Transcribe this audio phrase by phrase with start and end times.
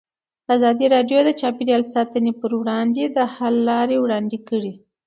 [0.55, 4.73] ازادي راډیو د چاپیریال ساتنه پر وړاندې د حل لارې وړاندې کړي.